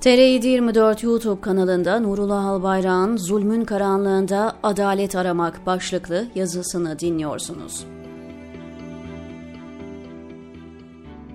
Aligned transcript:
TR724 0.00 1.06
YouTube 1.06 1.40
kanalında 1.40 2.00
Nurullah 2.00 2.44
Albayrak'ın 2.44 3.16
Zulmün 3.16 3.64
Karanlığında 3.64 4.56
Adalet 4.62 5.16
Aramak 5.16 5.66
başlıklı 5.66 6.26
yazısını 6.34 6.98
dinliyorsunuz. 6.98 7.84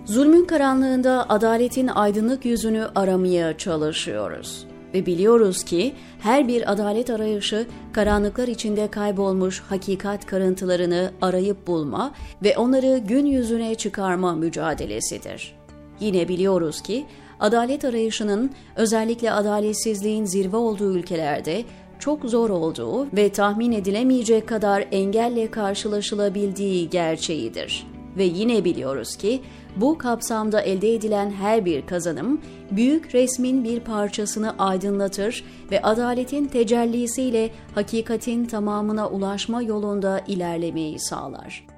Zulmün 0.06 0.46
karanlığında 0.46 1.30
adaletin 1.30 1.88
aydınlık 1.88 2.46
yüzünü 2.46 2.88
aramaya 2.96 3.58
çalışıyoruz. 3.58 4.68
Ve 4.94 5.06
biliyoruz 5.06 5.64
ki 5.64 5.94
her 6.20 6.48
bir 6.48 6.72
adalet 6.72 7.10
arayışı 7.10 7.68
karanlıklar 7.94 8.48
içinde 8.48 8.88
kaybolmuş 8.92 9.64
hakikat 9.70 10.26
karıntılarını 10.26 11.12
arayıp 11.22 11.68
bulma 11.68 12.14
ve 12.44 12.58
onları 12.58 12.98
gün 12.98 13.26
yüzüne 13.26 13.76
çıkarma 13.76 14.36
mücadelesidir. 14.36 15.56
Yine 16.00 16.28
biliyoruz 16.28 16.82
ki 16.82 17.06
adalet 17.40 17.86
arayışının 17.86 18.52
özellikle 18.76 19.32
adaletsizliğin 19.32 20.26
zirve 20.26 20.58
olduğu 20.58 20.98
ülkelerde 20.98 21.64
çok 22.00 22.26
zor 22.26 22.50
olduğu 22.50 23.08
ve 23.16 23.30
tahmin 23.30 23.72
edilemeyecek 23.72 24.48
kadar 24.48 24.88
engelle 24.92 25.52
karşılaşılabildiği 25.52 26.90
gerçeğidir. 26.90 27.88
Ve 28.18 28.24
yine 28.24 28.66
biliyoruz 28.66 29.16
ki 29.16 29.42
bu 29.76 29.98
kapsamda 29.98 30.62
elde 30.62 30.94
edilen 30.94 31.32
her 31.32 31.66
bir 31.66 31.86
kazanım 31.86 32.42
büyük 32.72 33.16
resmin 33.16 33.64
bir 33.64 33.80
parçasını 33.80 34.56
aydınlatır 34.58 35.44
ve 35.72 35.82
adaletin 35.82 36.46
tecellisiyle 36.46 37.50
hakikatin 37.76 38.46
tamamına 38.46 39.10
ulaşma 39.10 39.62
yolunda 39.62 40.22
ilerlemeyi 40.28 41.00
sağlar. 41.00 41.75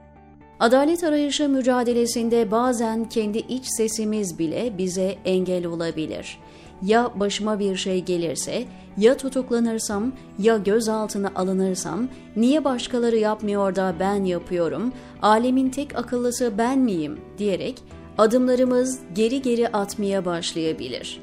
Adalet 0.59 1.03
arayışı 1.03 1.49
mücadelesinde 1.49 2.51
bazen 2.51 3.09
kendi 3.09 3.37
iç 3.37 3.65
sesimiz 3.77 4.39
bile 4.39 4.77
bize 4.77 5.15
engel 5.25 5.65
olabilir. 5.65 6.39
Ya 6.81 7.11
başıma 7.15 7.59
bir 7.59 7.75
şey 7.75 8.03
gelirse, 8.03 8.65
ya 8.97 9.17
tutuklanırsam, 9.17 10.11
ya 10.39 10.57
gözaltına 10.57 11.31
alınırsam, 11.35 12.07
niye 12.35 12.63
başkaları 12.63 13.17
yapmıyor 13.17 13.75
da 13.75 13.95
ben 13.99 14.23
yapıyorum, 14.23 14.93
alemin 15.21 15.69
tek 15.69 15.95
akıllısı 15.95 16.53
ben 16.57 16.79
miyim 16.79 17.19
diyerek 17.37 17.75
adımlarımız 18.17 18.99
geri 19.15 19.41
geri 19.41 19.67
atmaya 19.67 20.25
başlayabilir. 20.25 21.21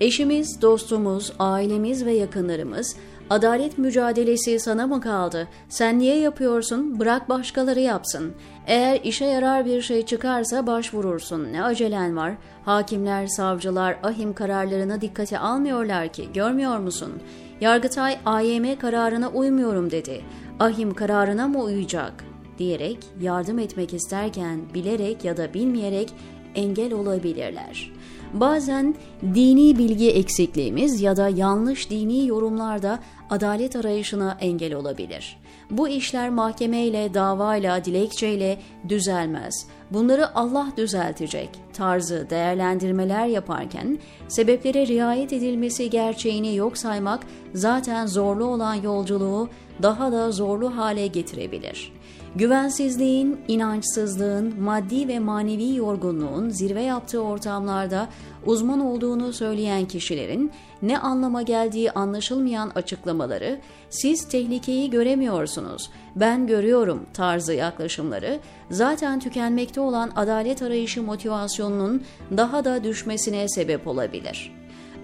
Eşimiz, 0.00 0.62
dostumuz, 0.62 1.32
ailemiz 1.38 2.04
ve 2.06 2.12
yakınlarımız 2.12 2.96
Adalet 3.30 3.78
mücadelesi 3.78 4.60
sana 4.60 4.86
mı 4.86 5.00
kaldı? 5.00 5.48
Sen 5.68 5.98
niye 5.98 6.18
yapıyorsun? 6.18 7.00
Bırak 7.00 7.28
başkaları 7.28 7.80
yapsın. 7.80 8.32
Eğer 8.66 9.00
işe 9.04 9.24
yarar 9.24 9.66
bir 9.66 9.82
şey 9.82 10.06
çıkarsa 10.06 10.66
başvurursun. 10.66 11.52
Ne 11.52 11.64
acelen 11.64 12.16
var? 12.16 12.32
Hakimler, 12.64 13.26
savcılar 13.26 13.96
ahim 14.02 14.32
kararlarına 14.32 15.00
dikkate 15.00 15.38
almıyorlar 15.38 16.08
ki. 16.08 16.28
Görmüyor 16.34 16.78
musun? 16.78 17.12
Yargıtay 17.60 18.18
AYM 18.26 18.78
kararına 18.78 19.28
uymuyorum 19.28 19.90
dedi. 19.90 20.20
Ahim 20.60 20.94
kararına 20.94 21.48
mı 21.48 21.62
uyacak? 21.62 22.24
diyerek 22.58 22.98
yardım 23.20 23.58
etmek 23.58 23.94
isterken 23.94 24.60
bilerek 24.74 25.24
ya 25.24 25.36
da 25.36 25.54
bilmeyerek 25.54 26.12
engel 26.56 26.92
olabilirler. 26.92 27.92
Bazen 28.32 28.94
dini 29.34 29.78
bilgi 29.78 30.10
eksikliğimiz 30.10 31.00
ya 31.00 31.16
da 31.16 31.28
yanlış 31.28 31.90
dini 31.90 32.26
yorumlarda 32.26 32.98
adalet 33.30 33.76
arayışına 33.76 34.36
engel 34.40 34.74
olabilir. 34.74 35.38
Bu 35.70 35.88
işler 35.88 36.30
mahkemeyle, 36.30 37.14
davayla, 37.14 37.84
dilekçeyle 37.84 38.58
düzelmez. 38.88 39.66
Bunları 39.90 40.36
Allah 40.36 40.68
düzeltecek 40.76 41.50
tarzı 41.72 42.26
değerlendirmeler 42.30 43.26
yaparken 43.26 43.98
sebeplere 44.28 44.86
riayet 44.86 45.32
edilmesi 45.32 45.90
gerçeğini 45.90 46.56
yok 46.56 46.78
saymak 46.78 47.26
zaten 47.54 48.06
zorlu 48.06 48.44
olan 48.44 48.74
yolculuğu 48.74 49.48
daha 49.82 50.12
da 50.12 50.30
zorlu 50.32 50.76
hale 50.76 51.06
getirebilir. 51.06 51.92
Güvensizliğin, 52.36 53.40
inançsızlığın, 53.48 54.60
maddi 54.60 55.08
ve 55.08 55.18
manevi 55.18 55.74
yorgunluğun 55.74 56.48
zirve 56.50 56.82
yaptığı 56.82 57.20
ortamlarda 57.20 58.08
uzman 58.46 58.80
olduğunu 58.80 59.32
söyleyen 59.32 59.84
kişilerin 59.84 60.52
ne 60.82 60.98
anlama 60.98 61.42
geldiği 61.42 61.90
anlaşılmayan 61.90 62.72
açıklamaları, 62.74 63.60
siz 63.90 64.28
tehlikeyi 64.28 64.90
göremiyorsunuz, 64.90 65.90
ben 66.16 66.46
görüyorum 66.46 67.06
tarzı 67.14 67.54
yaklaşımları, 67.54 68.38
zaten 68.70 69.20
tükenmekte 69.20 69.80
olan 69.80 70.12
adalet 70.16 70.62
arayışı 70.62 71.02
motivasyonunun 71.02 72.02
daha 72.36 72.64
da 72.64 72.84
düşmesine 72.84 73.48
sebep 73.48 73.86
olabilir. 73.86 74.52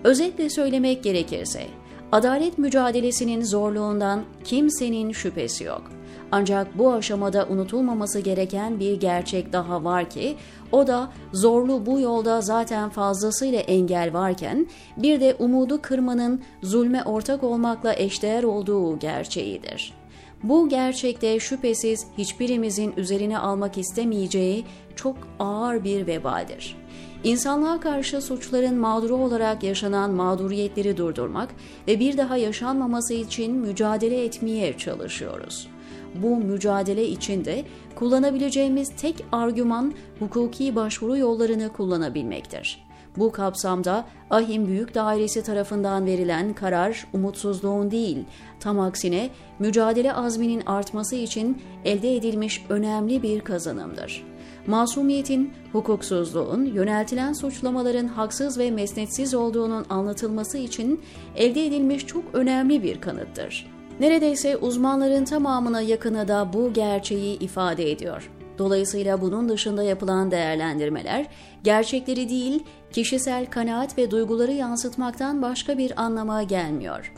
Özetle 0.04 0.50
söylemek 0.50 1.04
gerekirse, 1.04 1.66
adalet 2.12 2.58
mücadelesinin 2.58 3.42
zorluğundan 3.42 4.22
kimsenin 4.44 5.12
şüphesi 5.12 5.64
yok. 5.64 6.01
Ancak 6.34 6.78
bu 6.78 6.92
aşamada 6.92 7.46
unutulmaması 7.50 8.20
gereken 8.20 8.80
bir 8.80 9.00
gerçek 9.00 9.52
daha 9.52 9.84
var 9.84 10.10
ki 10.10 10.36
o 10.72 10.86
da 10.86 11.12
zorlu 11.32 11.86
bu 11.86 12.00
yolda 12.00 12.40
zaten 12.40 12.90
fazlasıyla 12.90 13.60
engel 13.60 14.12
varken 14.12 14.66
bir 14.96 15.20
de 15.20 15.36
umudu 15.38 15.82
kırmanın 15.82 16.42
zulme 16.62 17.02
ortak 17.04 17.44
olmakla 17.44 17.94
eşdeğer 17.94 18.42
olduğu 18.42 18.98
gerçeğidir. 18.98 19.94
Bu 20.42 20.68
gerçekte 20.68 21.40
şüphesiz 21.40 22.06
hiçbirimizin 22.18 22.92
üzerine 22.96 23.38
almak 23.38 23.78
istemeyeceği 23.78 24.64
çok 24.96 25.16
ağır 25.38 25.84
bir 25.84 26.06
vebadır. 26.06 26.76
İnsanlığa 27.24 27.80
karşı 27.80 28.22
suçların 28.22 28.74
mağduru 28.74 29.16
olarak 29.16 29.62
yaşanan 29.62 30.10
mağduriyetleri 30.10 30.96
durdurmak 30.96 31.48
ve 31.88 32.00
bir 32.00 32.18
daha 32.18 32.36
yaşanmaması 32.36 33.14
için 33.14 33.54
mücadele 33.54 34.24
etmeye 34.24 34.78
çalışıyoruz 34.78 35.68
bu 36.14 36.36
mücadele 36.36 37.08
içinde 37.08 37.64
kullanabileceğimiz 37.94 38.92
tek 38.96 39.24
argüman 39.32 39.92
hukuki 40.18 40.76
başvuru 40.76 41.16
yollarını 41.16 41.72
kullanabilmektir. 41.72 42.84
Bu 43.16 43.32
kapsamda 43.32 44.04
Ahim 44.30 44.66
Büyük 44.66 44.94
Dairesi 44.94 45.42
tarafından 45.42 46.06
verilen 46.06 46.54
karar 46.54 47.06
umutsuzluğun 47.12 47.90
değil, 47.90 48.18
tam 48.60 48.80
aksine 48.80 49.30
mücadele 49.58 50.12
azminin 50.12 50.62
artması 50.66 51.16
için 51.16 51.62
elde 51.84 52.16
edilmiş 52.16 52.64
önemli 52.68 53.22
bir 53.22 53.40
kazanımdır. 53.40 54.24
Masumiyetin, 54.66 55.52
hukuksuzluğun, 55.72 56.64
yöneltilen 56.64 57.32
suçlamaların 57.32 58.06
haksız 58.06 58.58
ve 58.58 58.70
mesnetsiz 58.70 59.34
olduğunun 59.34 59.86
anlatılması 59.90 60.58
için 60.58 61.00
elde 61.36 61.66
edilmiş 61.66 62.06
çok 62.06 62.24
önemli 62.32 62.82
bir 62.82 63.00
kanıttır. 63.00 63.66
Neredeyse 64.00 64.56
uzmanların 64.56 65.24
tamamına 65.24 65.80
yakını 65.80 66.28
da 66.28 66.52
bu 66.52 66.72
gerçeği 66.72 67.38
ifade 67.38 67.90
ediyor. 67.90 68.30
Dolayısıyla 68.58 69.20
bunun 69.20 69.48
dışında 69.48 69.82
yapılan 69.82 70.30
değerlendirmeler 70.30 71.26
gerçekleri 71.64 72.28
değil, 72.28 72.64
kişisel 72.92 73.46
kanaat 73.46 73.98
ve 73.98 74.10
duyguları 74.10 74.52
yansıtmaktan 74.52 75.42
başka 75.42 75.78
bir 75.78 76.02
anlama 76.02 76.42
gelmiyor. 76.42 77.12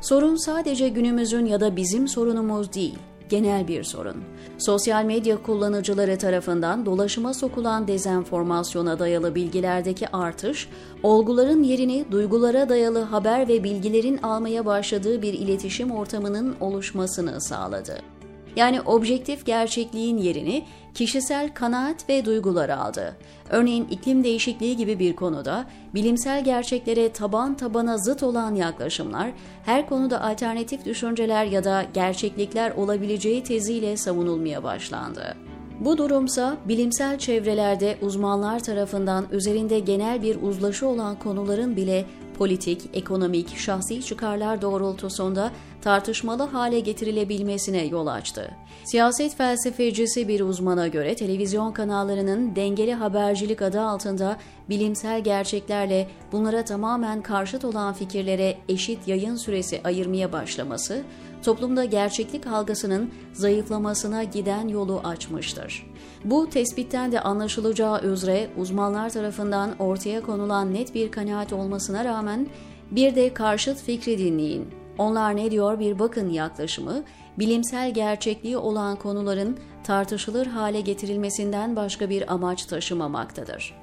Sorun 0.00 0.36
sadece 0.36 0.88
günümüzün 0.88 1.46
ya 1.46 1.60
da 1.60 1.76
bizim 1.76 2.08
sorunumuz 2.08 2.72
değil 2.72 2.98
genel 3.32 3.68
bir 3.68 3.84
sorun. 3.84 4.16
Sosyal 4.58 5.04
medya 5.04 5.42
kullanıcıları 5.42 6.18
tarafından 6.18 6.86
dolaşıma 6.86 7.34
sokulan 7.34 7.88
dezenformasyona 7.88 8.98
dayalı 8.98 9.34
bilgilerdeki 9.34 10.08
artış, 10.08 10.68
olguların 11.02 11.62
yerini 11.62 12.04
duygulara 12.10 12.68
dayalı 12.68 13.02
haber 13.02 13.48
ve 13.48 13.64
bilgilerin 13.64 14.18
almaya 14.22 14.66
başladığı 14.66 15.22
bir 15.22 15.32
iletişim 15.32 15.90
ortamının 15.90 16.56
oluşmasını 16.60 17.40
sağladı. 17.40 18.11
Yani 18.56 18.80
objektif 18.80 19.46
gerçekliğin 19.46 20.16
yerini 20.16 20.64
kişisel 20.94 21.54
kanaat 21.54 22.08
ve 22.08 22.24
duygular 22.24 22.68
aldı. 22.68 23.16
Örneğin 23.50 23.88
iklim 23.90 24.24
değişikliği 24.24 24.76
gibi 24.76 24.98
bir 24.98 25.16
konuda 25.16 25.64
bilimsel 25.94 26.44
gerçeklere 26.44 27.12
taban 27.12 27.56
tabana 27.56 27.98
zıt 27.98 28.22
olan 28.22 28.54
yaklaşımlar 28.54 29.30
her 29.64 29.88
konuda 29.88 30.22
alternatif 30.22 30.84
düşünceler 30.84 31.44
ya 31.44 31.64
da 31.64 31.84
gerçeklikler 31.94 32.70
olabileceği 32.70 33.42
teziyle 33.42 33.96
savunulmaya 33.96 34.62
başlandı. 34.62 35.36
Bu 35.80 35.98
durumsa 35.98 36.56
bilimsel 36.68 37.18
çevrelerde 37.18 37.96
uzmanlar 38.02 38.60
tarafından 38.60 39.26
üzerinde 39.32 39.78
genel 39.78 40.22
bir 40.22 40.42
uzlaşı 40.42 40.86
olan 40.86 41.18
konuların 41.18 41.76
bile 41.76 42.04
politik, 42.38 42.82
ekonomik, 42.94 43.56
şahsi 43.56 44.02
çıkarlar 44.02 44.62
doğrultusunda 44.62 45.50
tartışmalı 45.82 46.42
hale 46.42 46.80
getirilebilmesine 46.80 47.84
yol 47.84 48.06
açtı. 48.06 48.50
Siyaset 48.84 49.36
felsefecisi 49.36 50.28
bir 50.28 50.40
uzmana 50.40 50.88
göre 50.88 51.14
televizyon 51.14 51.72
kanallarının 51.72 52.56
dengeli 52.56 52.94
habercilik 52.94 53.62
adı 53.62 53.80
altında 53.80 54.36
bilimsel 54.68 55.24
gerçeklerle 55.24 56.08
bunlara 56.32 56.64
tamamen 56.64 57.22
karşıt 57.22 57.64
olan 57.64 57.92
fikirlere 57.92 58.58
eşit 58.68 59.08
yayın 59.08 59.36
süresi 59.36 59.80
ayırmaya 59.84 60.32
başlaması, 60.32 61.02
toplumda 61.44 61.84
gerçeklik 61.84 62.46
algısının 62.46 63.10
zayıflamasına 63.32 64.24
giden 64.24 64.68
yolu 64.68 65.00
açmıştır. 65.04 65.86
Bu 66.24 66.50
tespitten 66.50 67.12
de 67.12 67.20
anlaşılacağı 67.20 68.02
üzere 68.02 68.50
uzmanlar 68.56 69.10
tarafından 69.10 69.70
ortaya 69.78 70.20
konulan 70.20 70.74
net 70.74 70.94
bir 70.94 71.10
kanaat 71.10 71.52
olmasına 71.52 72.04
rağmen 72.04 72.46
bir 72.90 73.14
de 73.14 73.34
karşıt 73.34 73.82
fikri 73.82 74.18
dinleyin. 74.18 74.81
Onlar 74.98 75.36
ne 75.36 75.50
diyor 75.50 75.78
bir 75.78 75.98
bakın 75.98 76.30
yaklaşımı, 76.30 77.04
bilimsel 77.38 77.94
gerçekliği 77.94 78.56
olan 78.56 78.96
konuların 78.96 79.58
tartışılır 79.84 80.46
hale 80.46 80.80
getirilmesinden 80.80 81.76
başka 81.76 82.10
bir 82.10 82.32
amaç 82.32 82.64
taşımamaktadır. 82.64 83.74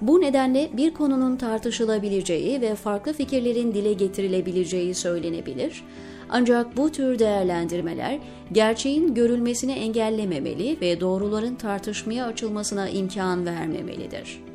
Bu 0.00 0.20
nedenle 0.20 0.70
bir 0.72 0.94
konunun 0.94 1.36
tartışılabileceği 1.36 2.60
ve 2.60 2.74
farklı 2.74 3.12
fikirlerin 3.12 3.74
dile 3.74 3.92
getirilebileceği 3.92 4.94
söylenebilir. 4.94 5.84
Ancak 6.30 6.76
bu 6.76 6.92
tür 6.92 7.18
değerlendirmeler 7.18 8.18
gerçeğin 8.52 9.14
görülmesini 9.14 9.72
engellememeli 9.72 10.80
ve 10.80 11.00
doğruların 11.00 11.54
tartışmaya 11.54 12.26
açılmasına 12.26 12.88
imkan 12.88 13.46
vermemelidir. 13.46 14.47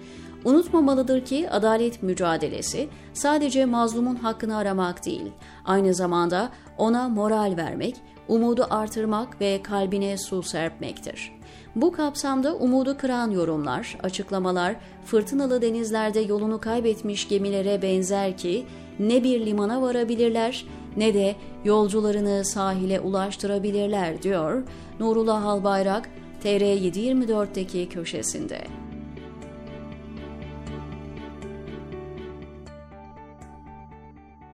Unutmamalıdır 0.46 1.26
ki 1.26 1.50
adalet 1.50 2.04
mücadelesi 2.04 2.90
sadece 3.14 3.66
mazlumun 3.66 4.16
hakkını 4.16 4.58
aramak 4.58 5.06
değil, 5.06 5.32
aynı 5.66 5.94
zamanda 5.94 6.50
ona 6.78 7.10
moral 7.10 7.54
vermek, 7.58 7.96
umudu 8.28 8.68
artırmak 8.70 9.42
ve 9.42 9.62
kalbine 9.64 10.18
su 10.18 10.44
serpmektir. 10.44 11.32
Bu 11.76 11.92
kapsamda 11.92 12.56
umudu 12.56 12.98
kıran 12.98 13.32
yorumlar, 13.32 13.98
açıklamalar 14.04 14.76
fırtınalı 15.06 15.62
denizlerde 15.62 16.20
yolunu 16.20 16.60
kaybetmiş 16.60 17.28
gemilere 17.28 17.82
benzer 17.82 18.38
ki 18.38 18.66
ne 19.00 19.24
bir 19.24 19.46
limana 19.46 19.82
varabilirler 19.82 20.66
ne 20.98 21.14
de 21.14 21.36
yolcularını 21.64 22.46
sahile 22.46 23.00
ulaştırabilirler 23.00 24.22
diyor 24.24 24.64
Nurullah 25.00 25.46
Albayrak 25.46 26.10
TR724'deki 26.44 27.90
köşesinde. 27.90 28.62